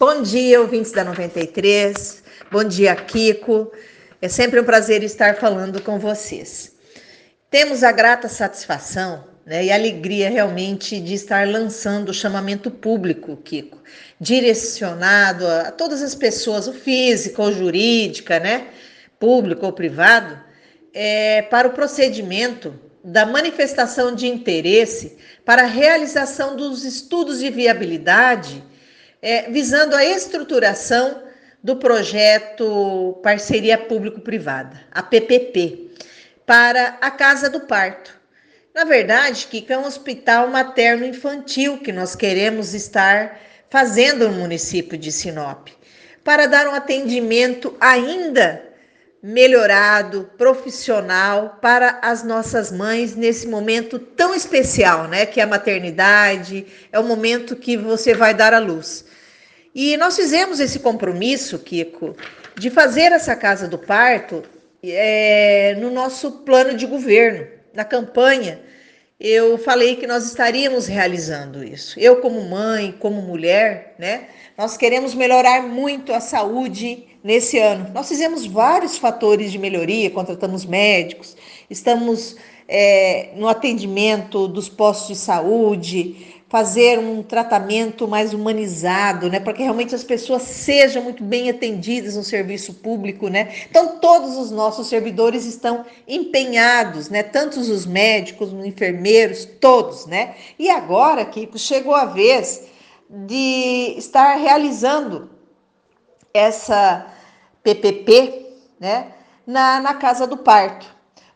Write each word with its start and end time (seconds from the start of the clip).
Bom 0.00 0.22
dia, 0.22 0.58
ouvintes 0.58 0.92
da 0.92 1.04
93. 1.04 2.22
Bom 2.50 2.64
dia, 2.64 2.96
Kiko. 2.96 3.70
É 4.22 4.30
sempre 4.30 4.58
um 4.58 4.64
prazer 4.64 5.02
estar 5.02 5.36
falando 5.36 5.82
com 5.82 5.98
vocês. 5.98 6.74
Temos 7.50 7.84
a 7.84 7.92
grata 7.92 8.26
satisfação 8.26 9.26
né, 9.44 9.62
e 9.62 9.70
alegria 9.70 10.30
realmente 10.30 10.98
de 10.98 11.12
estar 11.12 11.46
lançando 11.46 12.08
o 12.08 12.14
chamamento 12.14 12.70
público, 12.70 13.36
Kiko, 13.44 13.76
direcionado 14.18 15.46
a, 15.46 15.70
todas 15.70 16.00
as 16.00 16.14
pessoas, 16.14 16.66
o 16.66 16.72
físico 16.72 17.42
ou 17.42 17.52
jurídica, 17.52 18.40
né, 18.40 18.68
público 19.18 19.66
ou 19.66 19.72
privado, 19.74 20.34
é, 20.94 21.42
para 21.42 21.68
o 21.68 21.72
procedimento 21.72 22.74
da 23.04 23.26
manifestação 23.26 24.14
de 24.14 24.26
interesse 24.26 25.18
para 25.44 25.64
a 25.64 25.66
realização 25.66 26.56
dos 26.56 26.86
estudos 26.86 27.38
de 27.38 27.50
viabilidade, 27.50 28.64
é, 29.22 29.50
visando 29.50 29.94
a 29.94 30.04
estruturação 30.04 31.22
do 31.62 31.76
projeto 31.76 33.18
Parceria 33.22 33.76
Público-Privada, 33.76 34.80
a 34.90 35.02
PPP, 35.02 35.90
para 36.46 36.98
a 37.00 37.10
Casa 37.10 37.50
do 37.50 37.60
Parto. 37.60 38.18
Na 38.74 38.84
verdade, 38.84 39.46
que 39.46 39.70
é 39.70 39.76
um 39.76 39.86
hospital 39.86 40.48
materno-infantil 40.48 41.78
que 41.78 41.92
nós 41.92 42.14
queremos 42.14 42.72
estar 42.72 43.38
fazendo 43.68 44.28
no 44.28 44.38
município 44.38 44.96
de 44.96 45.12
Sinop, 45.12 45.68
para 46.24 46.46
dar 46.46 46.66
um 46.66 46.74
atendimento 46.74 47.76
ainda 47.80 48.69
melhorado, 49.22 50.30
profissional 50.38 51.58
para 51.60 51.98
as 52.02 52.22
nossas 52.22 52.72
mães 52.72 53.14
nesse 53.14 53.46
momento 53.46 53.98
tão 53.98 54.34
especial, 54.34 55.08
né? 55.08 55.26
Que 55.26 55.40
é 55.40 55.42
a 55.42 55.46
maternidade, 55.46 56.66
é 56.90 56.98
o 56.98 57.04
momento 57.04 57.54
que 57.54 57.76
você 57.76 58.14
vai 58.14 58.32
dar 58.32 58.54
à 58.54 58.58
luz. 58.58 59.04
E 59.74 59.96
nós 59.98 60.16
fizemos 60.16 60.58
esse 60.58 60.78
compromisso, 60.78 61.58
Kiko, 61.58 62.16
de 62.56 62.70
fazer 62.70 63.12
essa 63.12 63.36
casa 63.36 63.68
do 63.68 63.78
parto 63.78 64.42
é, 64.82 65.76
no 65.78 65.90
nosso 65.90 66.32
plano 66.40 66.74
de 66.74 66.86
governo, 66.86 67.46
na 67.74 67.84
campanha. 67.84 68.60
Eu 69.18 69.58
falei 69.58 69.96
que 69.96 70.06
nós 70.06 70.24
estaríamos 70.24 70.86
realizando 70.86 71.62
isso. 71.62 72.00
Eu, 72.00 72.16
como 72.16 72.40
mãe, 72.48 72.96
como 72.98 73.20
mulher, 73.20 73.94
né? 73.98 74.28
Nós 74.56 74.78
queremos 74.78 75.14
melhorar 75.14 75.62
muito 75.62 76.12
a 76.14 76.20
saúde 76.20 77.09
nesse 77.22 77.58
ano. 77.58 77.90
Nós 77.92 78.08
fizemos 78.08 78.46
vários 78.46 78.96
fatores 78.96 79.52
de 79.52 79.58
melhoria, 79.58 80.10
contratamos 80.10 80.64
médicos, 80.64 81.36
estamos 81.68 82.36
é, 82.68 83.30
no 83.36 83.48
atendimento 83.48 84.46
dos 84.48 84.68
postos 84.68 85.08
de 85.08 85.16
saúde, 85.16 86.40
fazer 86.50 86.98
um 86.98 87.22
tratamento 87.22 88.08
mais 88.08 88.34
humanizado, 88.34 89.30
né, 89.30 89.38
para 89.38 89.52
que 89.52 89.62
realmente 89.62 89.94
as 89.94 90.02
pessoas 90.02 90.42
sejam 90.42 91.00
muito 91.00 91.22
bem 91.22 91.48
atendidas 91.48 92.16
no 92.16 92.24
serviço 92.24 92.74
público, 92.74 93.28
né? 93.28 93.50
Então 93.70 93.98
todos 93.98 94.36
os 94.36 94.50
nossos 94.50 94.88
servidores 94.88 95.44
estão 95.44 95.84
empenhados, 96.08 97.08
né, 97.08 97.22
tanto 97.22 97.60
os 97.60 97.86
médicos, 97.86 98.52
os 98.52 98.66
enfermeiros, 98.66 99.44
todos, 99.44 100.06
né? 100.06 100.34
E 100.58 100.68
agora, 100.68 101.24
Kiko, 101.24 101.56
chegou 101.56 101.94
a 101.94 102.06
vez 102.06 102.64
de 103.08 103.94
estar 103.96 104.34
realizando 104.34 105.30
essa 106.32 107.06
PPP, 107.62 108.46
né, 108.78 109.12
na, 109.46 109.80
na 109.80 109.94
casa 109.94 110.26
do 110.26 110.36
parto. 110.36 110.86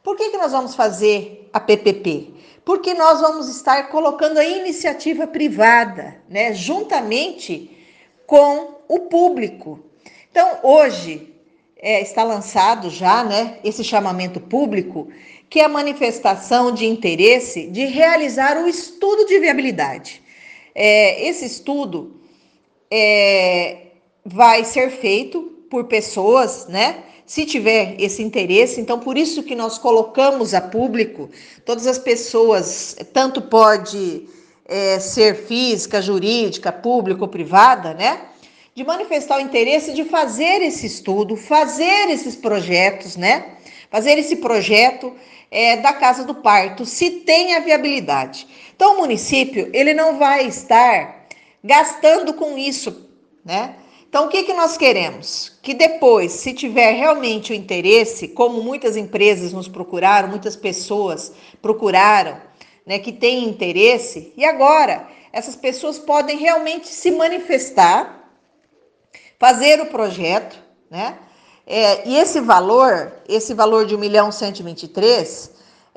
Por 0.02 0.16
que, 0.16 0.30
que 0.30 0.36
nós 0.36 0.52
vamos 0.52 0.74
fazer 0.74 1.48
a 1.52 1.60
PPP? 1.60 2.34
Porque 2.64 2.94
nós 2.94 3.20
vamos 3.20 3.48
estar 3.48 3.88
colocando 3.90 4.38
a 4.38 4.44
iniciativa 4.44 5.26
privada, 5.26 6.16
né, 6.28 6.54
juntamente 6.54 7.70
com 8.26 8.74
o 8.88 9.00
público. 9.00 9.80
Então, 10.30 10.58
hoje 10.62 11.34
é, 11.76 12.00
está 12.00 12.22
lançado 12.22 12.88
já, 12.88 13.22
né, 13.22 13.58
esse 13.62 13.84
chamamento 13.84 14.40
público, 14.40 15.08
que 15.50 15.60
é 15.60 15.64
a 15.64 15.68
manifestação 15.68 16.72
de 16.72 16.86
interesse 16.86 17.66
de 17.66 17.84
realizar 17.84 18.56
o 18.56 18.66
estudo 18.66 19.26
de 19.26 19.38
viabilidade. 19.38 20.22
É, 20.74 21.28
esse 21.28 21.44
estudo 21.44 22.20
é, 22.90 23.83
vai 24.24 24.64
ser 24.64 24.90
feito 24.90 25.42
por 25.68 25.84
pessoas, 25.84 26.66
né? 26.66 27.02
Se 27.26 27.44
tiver 27.44 27.96
esse 27.98 28.22
interesse, 28.22 28.80
então 28.80 28.98
por 28.98 29.16
isso 29.16 29.42
que 29.42 29.54
nós 29.54 29.78
colocamos 29.78 30.52
a 30.52 30.60
público, 30.60 31.30
todas 31.64 31.86
as 31.86 31.98
pessoas, 31.98 32.96
tanto 33.12 33.40
pode 33.42 34.28
é, 34.66 34.98
ser 34.98 35.34
física, 35.46 36.02
jurídica, 36.02 36.70
pública 36.72 37.22
ou 37.22 37.28
privada, 37.28 37.94
né? 37.94 38.20
De 38.74 38.84
manifestar 38.84 39.38
o 39.38 39.40
interesse 39.40 39.92
de 39.92 40.04
fazer 40.04 40.62
esse 40.62 40.86
estudo, 40.86 41.36
fazer 41.36 42.10
esses 42.10 42.36
projetos, 42.36 43.16
né? 43.16 43.52
Fazer 43.90 44.18
esse 44.18 44.36
projeto 44.36 45.14
é, 45.50 45.76
da 45.76 45.92
casa 45.92 46.24
do 46.24 46.34
parto, 46.34 46.84
se 46.84 47.10
tem 47.10 47.54
a 47.54 47.60
viabilidade. 47.60 48.46
Então, 48.74 48.94
o 48.94 48.98
município 48.98 49.70
ele 49.72 49.94
não 49.94 50.18
vai 50.18 50.46
estar 50.46 51.26
gastando 51.62 52.34
com 52.34 52.58
isso, 52.58 53.08
né? 53.44 53.76
Então, 54.14 54.26
o 54.26 54.28
que, 54.28 54.44
que 54.44 54.52
nós 54.52 54.76
queremos? 54.76 55.50
Que 55.60 55.74
depois, 55.74 56.30
se 56.30 56.54
tiver 56.54 56.92
realmente 56.92 57.50
o 57.50 57.54
interesse, 57.54 58.28
como 58.28 58.62
muitas 58.62 58.96
empresas 58.96 59.52
nos 59.52 59.66
procuraram, 59.66 60.28
muitas 60.28 60.54
pessoas 60.54 61.32
procuraram, 61.60 62.40
né, 62.86 63.00
que 63.00 63.10
têm 63.10 63.42
interesse, 63.42 64.32
e 64.36 64.44
agora 64.44 65.08
essas 65.32 65.56
pessoas 65.56 65.98
podem 65.98 66.38
realmente 66.38 66.86
se 66.86 67.10
manifestar, 67.10 68.30
fazer 69.36 69.80
o 69.80 69.86
projeto, 69.86 70.62
né? 70.88 71.18
É, 71.66 72.08
e 72.08 72.16
esse 72.16 72.40
valor, 72.40 73.12
esse 73.28 73.52
valor 73.52 73.84
de 73.84 73.96
1 73.96 73.98
milhão 73.98 74.30
123, 74.30 75.50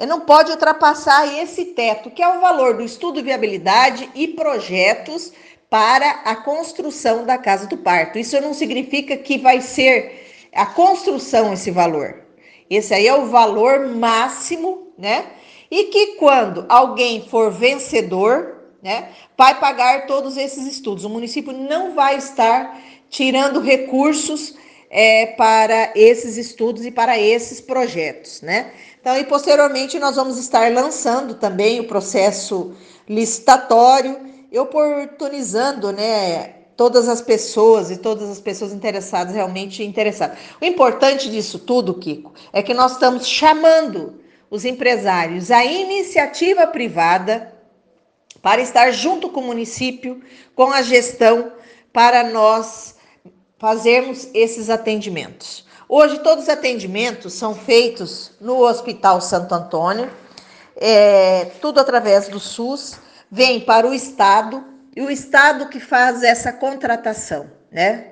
não 0.07 0.21
pode 0.21 0.49
ultrapassar 0.49 1.37
esse 1.37 1.65
teto, 1.65 2.09
que 2.09 2.23
é 2.23 2.27
o 2.27 2.41
valor 2.41 2.77
do 2.77 2.83
estudo 2.83 3.17
de 3.17 3.25
viabilidade 3.25 4.09
e 4.15 4.29
projetos 4.29 5.31
para 5.69 6.21
a 6.23 6.35
construção 6.35 7.25
da 7.25 7.37
casa 7.37 7.67
do 7.67 7.77
parto. 7.77 8.17
Isso 8.17 8.39
não 8.39 8.53
significa 8.53 9.17
que 9.17 9.37
vai 9.37 9.61
ser 9.61 10.27
a 10.53 10.65
construção 10.65 11.53
esse 11.53 11.71
valor. 11.71 12.23
Esse 12.69 12.93
aí 12.93 13.07
é 13.07 13.15
o 13.15 13.27
valor 13.27 13.87
máximo, 13.87 14.93
né? 14.97 15.25
E 15.69 15.85
que 15.85 16.15
quando 16.15 16.65
alguém 16.69 17.27
for 17.27 17.51
vencedor, 17.51 18.57
né, 18.81 19.09
vai 19.37 19.59
pagar 19.59 20.05
todos 20.05 20.37
esses 20.37 20.65
estudos. 20.65 21.03
O 21.03 21.09
município 21.09 21.51
não 21.51 21.93
vai 21.93 22.17
estar 22.17 22.79
tirando 23.09 23.59
recursos 23.59 24.55
é, 24.89 25.27
para 25.27 25.91
esses 25.95 26.37
estudos 26.37 26.85
e 26.85 26.91
para 26.91 27.19
esses 27.19 27.59
projetos, 27.59 28.41
né? 28.41 28.71
Então, 28.99 29.17
e 29.17 29.23
posteriormente 29.23 29.99
nós 29.99 30.15
vamos 30.15 30.37
estar 30.37 30.71
lançando 30.71 31.35
também 31.35 31.79
o 31.79 31.87
processo 31.87 32.73
licitatório 33.07 34.36
oportunizando, 34.53 35.91
né, 35.91 36.53
todas 36.77 37.09
as 37.09 37.19
pessoas 37.21 37.89
e 37.89 37.97
todas 37.97 38.29
as 38.29 38.39
pessoas 38.39 38.71
interessadas 38.71 39.33
realmente 39.33 39.83
interessadas. 39.83 40.37
O 40.61 40.65
importante 40.65 41.29
disso 41.29 41.57
tudo, 41.57 41.95
Kiko, 41.95 42.33
é 42.53 42.61
que 42.61 42.73
nós 42.73 42.93
estamos 42.93 43.27
chamando 43.27 44.21
os 44.49 44.63
empresários 44.63 45.49
à 45.51 45.65
iniciativa 45.65 46.67
privada 46.67 47.53
para 48.41 48.61
estar 48.61 48.91
junto 48.91 49.29
com 49.29 49.41
o 49.41 49.45
município, 49.45 50.21
com 50.55 50.71
a 50.71 50.83
gestão, 50.83 51.51
para 51.91 52.23
nós 52.23 52.95
fazermos 53.57 54.29
esses 54.33 54.69
atendimentos. 54.69 55.65
Hoje, 55.89 56.19
todos 56.19 56.43
os 56.43 56.49
atendimentos 56.49 57.33
são 57.33 57.55
feitos 57.55 58.31
no 58.39 58.59
Hospital 58.59 59.19
Santo 59.19 59.55
Antônio, 59.55 60.09
é, 60.75 61.45
tudo 61.59 61.79
através 61.79 62.27
do 62.27 62.39
SUS 62.39 62.99
vem 63.31 63.61
para 63.61 63.87
o 63.87 63.93
Estado 63.93 64.63
e 64.95 65.01
o 65.01 65.09
Estado 65.09 65.69
que 65.69 65.79
faz 65.79 66.23
essa 66.23 66.51
contratação, 66.51 67.49
né? 67.71 68.07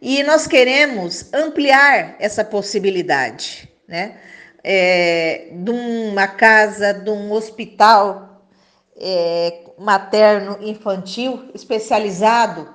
E 0.00 0.22
nós 0.22 0.46
queremos 0.46 1.32
ampliar 1.32 2.16
essa 2.18 2.44
possibilidade, 2.44 3.68
né? 3.86 4.16
É, 4.62 5.48
de 5.52 5.70
uma 5.70 6.26
casa, 6.28 6.92
de 6.92 7.10
um 7.10 7.32
hospital 7.32 8.44
é, 8.96 9.64
materno 9.78 10.58
infantil 10.60 11.50
especializado 11.54 12.68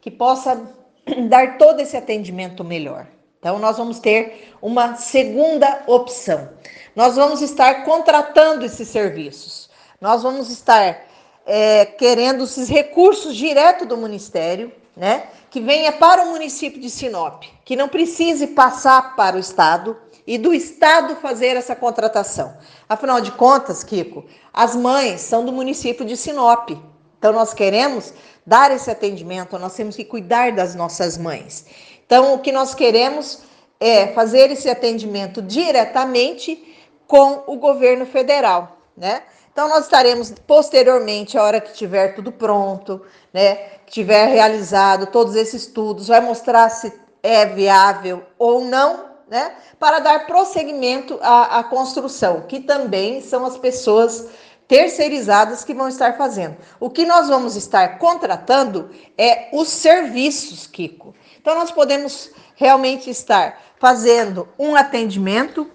que 0.00 0.10
possa 0.10 0.60
dar 1.28 1.58
todo 1.58 1.80
esse 1.80 1.96
atendimento 1.96 2.62
melhor. 2.62 3.08
Então, 3.38 3.58
nós 3.58 3.76
vamos 3.76 3.98
ter 3.98 4.54
uma 4.62 4.96
segunda 4.96 5.82
opção. 5.86 6.48
Nós 6.96 7.16
vamos 7.16 7.42
estar 7.42 7.84
contratando 7.84 8.64
esses 8.64 8.88
serviços. 8.88 9.68
Nós 10.00 10.22
vamos 10.22 10.50
estar 10.50 11.04
é, 11.46 11.84
querendo 11.84 12.44
esses 12.44 12.68
recursos 12.68 13.36
direto 13.36 13.84
do 13.84 13.96
Ministério, 13.96 14.72
né? 14.96 15.24
Que 15.50 15.60
venha 15.60 15.92
para 15.92 16.22
o 16.22 16.30
município 16.30 16.80
de 16.80 16.90
Sinop, 16.90 17.44
que 17.64 17.76
não 17.76 17.88
precise 17.88 18.48
passar 18.48 19.14
para 19.14 19.36
o 19.36 19.38
Estado 19.38 19.96
e 20.26 20.38
do 20.38 20.54
Estado 20.54 21.16
fazer 21.16 21.56
essa 21.56 21.76
contratação. 21.76 22.56
Afinal 22.88 23.20
de 23.20 23.32
contas, 23.32 23.84
Kiko, 23.84 24.24
as 24.52 24.74
mães 24.74 25.20
são 25.20 25.44
do 25.44 25.52
município 25.52 26.04
de 26.04 26.16
Sinop. 26.16 26.70
Então, 27.18 27.32
nós 27.32 27.54
queremos 27.54 28.12
dar 28.46 28.70
esse 28.70 28.90
atendimento, 28.90 29.58
nós 29.58 29.74
temos 29.74 29.96
que 29.96 30.04
cuidar 30.04 30.52
das 30.52 30.74
nossas 30.74 31.16
mães. 31.16 31.66
Então, 32.06 32.34
o 32.34 32.38
que 32.38 32.52
nós 32.52 32.74
queremos 32.74 33.42
é 33.80 34.08
fazer 34.08 34.50
esse 34.50 34.68
atendimento 34.68 35.40
diretamente 35.40 36.62
com 37.06 37.44
o 37.46 37.56
governo 37.56 38.06
federal, 38.06 38.78
né? 38.96 39.22
Então, 39.54 39.68
nós 39.68 39.84
estaremos 39.84 40.32
posteriormente, 40.48 41.38
a 41.38 41.42
hora 41.44 41.60
que 41.60 41.72
tiver 41.72 42.16
tudo 42.16 42.32
pronto, 42.32 43.02
né? 43.32 43.54
Tiver 43.86 44.26
realizado 44.26 45.06
todos 45.06 45.36
esses 45.36 45.62
estudos, 45.62 46.08
vai 46.08 46.20
mostrar 46.20 46.68
se 46.70 46.92
é 47.22 47.46
viável 47.46 48.24
ou 48.36 48.64
não, 48.64 49.04
né? 49.30 49.54
Para 49.78 50.00
dar 50.00 50.26
prosseguimento 50.26 51.20
à, 51.22 51.60
à 51.60 51.62
construção, 51.62 52.40
que 52.48 52.58
também 52.58 53.20
são 53.20 53.46
as 53.46 53.56
pessoas 53.56 54.28
terceirizadas 54.66 55.62
que 55.62 55.72
vão 55.72 55.86
estar 55.86 56.16
fazendo. 56.16 56.56
O 56.80 56.90
que 56.90 57.06
nós 57.06 57.28
vamos 57.28 57.54
estar 57.54 58.00
contratando 58.00 58.90
é 59.16 59.50
os 59.52 59.68
serviços, 59.68 60.66
Kiko. 60.66 61.14
Então, 61.40 61.54
nós 61.54 61.70
podemos 61.70 62.28
realmente 62.56 63.08
estar 63.08 63.62
fazendo 63.78 64.48
um 64.58 64.74
atendimento 64.74 65.70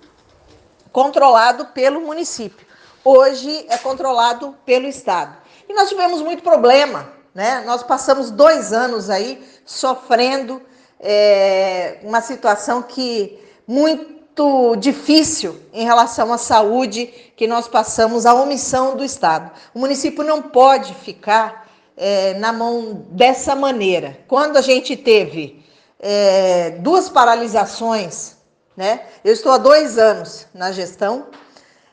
controlado 0.92 1.68
pelo 1.68 2.02
município. 2.02 2.68
Hoje 3.12 3.66
é 3.70 3.78
controlado 3.80 4.56
pelo 4.64 4.86
Estado. 4.86 5.36
E 5.68 5.74
nós 5.74 5.90
tivemos 5.90 6.22
muito 6.22 6.44
problema, 6.44 7.12
né? 7.34 7.64
Nós 7.66 7.82
passamos 7.82 8.30
dois 8.30 8.72
anos 8.72 9.10
aí 9.10 9.44
sofrendo 9.66 10.62
é, 11.00 11.98
uma 12.04 12.22
situação 12.22 12.84
que 12.84 13.40
muito 13.68 14.76
difícil 14.76 15.60
em 15.74 15.86
relação 15.86 16.32
à 16.32 16.38
saúde 16.38 17.08
que 17.36 17.48
nós 17.48 17.68
passamos, 17.68 18.28
a 18.28 18.36
omissão 18.36 18.96
do 18.96 19.04
Estado. 19.04 19.50
O 19.74 19.80
município 19.80 20.24
não 20.24 20.44
pode 20.44 20.94
ficar 20.94 21.68
é, 21.98 22.36
na 22.36 22.54
mão 22.54 23.08
dessa 23.10 23.56
maneira. 23.56 24.20
Quando 24.28 24.56
a 24.56 24.62
gente 24.62 24.96
teve 24.96 25.66
é, 26.00 26.78
duas 26.82 27.10
paralisações, 27.10 28.38
né? 28.78 29.02
Eu 29.26 29.34
estou 29.34 29.52
há 29.52 29.58
dois 29.58 29.98
anos 29.98 30.46
na 30.54 30.72
gestão 30.72 31.26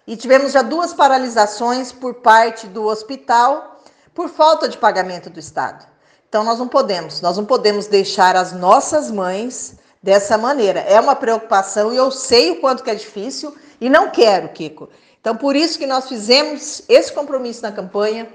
e 0.07 0.17
tivemos 0.17 0.53
já 0.53 0.63
duas 0.63 0.95
paralisações 0.95 1.91
por 1.93 2.15
parte 2.15 2.67
do 2.67 2.85
hospital 2.85 3.81
por 4.15 4.29
falta 4.29 4.69
de 4.69 4.79
pagamento 4.79 5.29
do 5.29 5.39
Estado. 5.39 5.87
Então 6.29 6.43
nós 6.45 6.59
não 6.59 6.69
podemos, 6.69 7.21
nós 7.21 7.37
não 7.37 7.45
podemos 7.45 7.87
deixar 7.87 8.37
as 8.37 8.53
nossas 8.53 9.11
mães 9.11 9.77
dessa 10.03 10.39
maneira. 10.39 10.81
É 10.81 10.99
uma 11.01 11.17
preocupação 11.17 11.93
e 11.93 11.97
eu 11.97 12.11
sei 12.11 12.53
o 12.53 12.61
quanto 12.61 12.83
que 12.83 12.91
é 12.91 12.95
difícil 12.95 13.55
e 13.81 13.91
não 13.91 14.11
quero, 14.11 14.49
Kiko. 14.51 14.89
Então 15.21 15.37
por 15.37 15.57
isso 15.57 15.79
que 15.79 15.87
nós 15.87 16.09
fizemos 16.09 16.83
esse 16.89 17.13
compromisso 17.13 17.63
na 17.63 17.73
campanha 17.73 18.29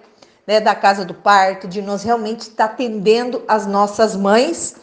né, 0.45 0.59
da 0.59 0.75
Casa 0.75 1.06
do 1.06 1.13
Parto, 1.13 1.68
de 1.68 1.81
nós 1.81 2.03
realmente 2.03 2.41
estar 2.41 2.65
atendendo 2.65 3.44
as 3.47 3.65
nossas 3.65 4.15
mães 4.15 4.75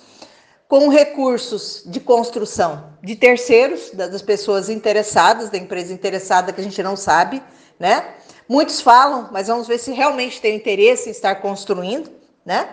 com 0.69 0.89
recursos 0.89 1.83
de 1.87 1.99
construção 1.99 2.93
de 3.03 3.17
terceiros, 3.17 3.91
das 3.91 4.21
pessoas 4.21 4.69
interessadas, 4.69 5.49
da 5.49 5.57
empresa 5.57 5.95
interessada 5.95 6.53
que 6.53 6.61
a 6.61 6.65
gente 6.65 6.83
não 6.83 6.95
sabe, 6.95 7.43
né? 7.81 8.15
Muitos 8.47 8.81
falam, 8.81 9.31
mas 9.33 9.49
vamos 9.49 9.67
ver 9.67 9.79
se 9.79 9.93
realmente 9.93 10.41
tem 10.41 10.55
interesse 10.55 11.09
em 11.09 11.13
estar 11.13 11.37
construindo, 11.37 12.11
né? 12.45 12.69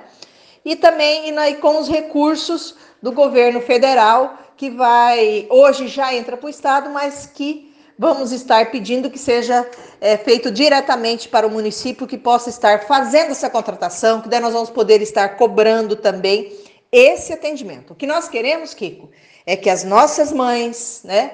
E 0.64 0.76
também 0.76 1.30
e 1.30 1.54
com 1.56 1.80
os 1.80 1.88
recursos 1.88 2.76
do 3.02 3.14
governo 3.14 3.62
federal, 3.62 4.40
que 4.58 4.70
vai, 4.70 5.48
hoje 5.50 5.88
já 5.88 6.14
entra 6.14 6.36
para 6.36 6.48
o 6.48 6.50
Estado, 6.50 6.90
mas 6.90 7.26
que 7.26 7.74
vamos 7.98 8.34
estar 8.34 8.72
pedindo 8.72 9.10
que 9.10 9.20
seja 9.20 9.66
é, 10.02 10.18
feito 10.18 10.52
diretamente 10.52 11.30
para 11.30 11.48
o 11.48 11.52
município, 11.52 12.08
que 12.08 12.18
possa 12.18 12.50
estar 12.50 12.84
fazendo 12.84 13.32
essa 13.32 13.50
contratação, 13.50 14.22
que 14.22 14.28
daí 14.28 14.40
nós 14.42 14.54
vamos 14.54 14.70
poder 14.70 15.02
estar 15.02 15.38
cobrando 15.38 15.96
também 15.96 16.52
esse 16.92 17.34
atendimento. 17.34 17.94
O 17.94 17.96
que 17.96 18.08
nós 18.08 18.28
queremos, 18.28 18.74
Kiko, 18.74 19.10
é 19.46 19.56
que 19.56 19.70
as 19.70 19.84
nossas 19.84 20.32
mães, 20.32 21.02
né, 21.04 21.32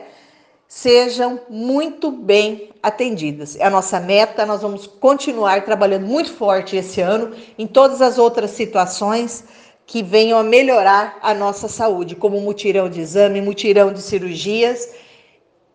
sejam 0.68 1.42
muito 1.50 2.10
bem 2.12 2.70
atendidas. 2.82 3.58
É 3.58 3.66
a 3.66 3.70
nossa 3.70 4.00
meta, 4.00 4.46
nós 4.46 4.62
vamos 4.62 4.88
continuar 4.88 5.66
trabalhando 5.66 6.08
muito 6.08 6.34
forte 6.34 6.78
esse 6.78 7.02
ano 7.02 7.36
em 7.58 7.68
todas 7.68 8.02
as 8.02 8.18
outras 8.18 8.52
situações 8.52 9.44
que 9.86 10.02
venham 10.02 10.40
a 10.40 10.44
melhorar 10.44 11.20
a 11.22 11.34
nossa 11.34 11.68
saúde, 11.68 12.16
como 12.16 12.40
mutirão 12.40 12.90
de 12.90 13.02
exame, 13.02 13.42
mutirão 13.42 13.92
de 13.92 14.02
cirurgias 14.02 14.90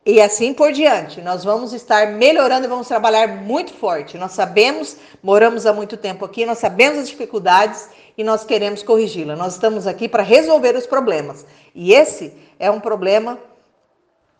e 0.07 0.19
assim 0.21 0.55
por 0.55 0.73
diante. 0.73 1.21
Nós 1.21 1.45
vamos 1.45 1.75
estar 1.75 2.13
melhorando 2.13 2.65
e 2.65 2.69
vamos 2.69 2.89
trabalhar 2.89 3.29
muito 3.29 3.75
forte. 3.75 4.17
Nós 4.17 4.33
sabemos, 4.33 4.97
moramos 5.23 5.67
há 5.67 5.73
muito 5.75 5.99
tempo 5.99 6.25
aqui, 6.25 6.47
nós 6.47 6.57
sabemos 6.57 7.01
as 7.01 7.09
dificuldades 7.09 7.91
e 8.17 8.25
nós 8.25 8.45
queremos 8.45 8.83
corrigi-la. 8.83 9.37
Nós 9.37 9.55
estamos 9.55 9.87
aqui 9.87 10.09
para 10.09 10.23
resolver 10.23 10.77
os 10.77 10.87
problemas. 10.87 11.45
E 11.75 11.93
esse 11.93 12.33
é 12.59 12.71
um 12.71 12.81
problema 12.81 13.39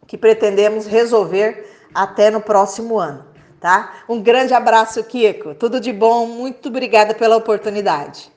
que 0.07 0.17
pretendemos 0.17 0.87
resolver 0.87 1.69
até 1.95 2.31
no 2.31 2.41
próximo 2.41 2.99
ano, 2.99 3.25
tá? 3.61 4.03
Um 4.09 4.23
grande 4.23 4.55
abraço, 4.55 5.03
Kiko. 5.05 5.55
Tudo 5.55 5.81
de 5.81 5.93
bom. 5.93 6.27
Muito 6.27 6.69
obrigada 6.69 7.15
pela 7.15 7.37
oportunidade. 7.37 8.31